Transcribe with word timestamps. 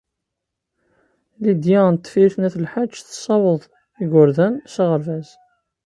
Lidya 1.43 1.81
n 1.93 1.95
Tifrit 1.95 2.35
n 2.37 2.47
At 2.47 2.55
Lḥaǧ 2.65 2.91
tessaweḍ 2.99 3.61
igerdan 4.03 4.53
s 4.73 4.75
aɣerbaz. 4.83 5.27